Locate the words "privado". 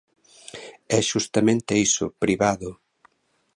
2.23-2.69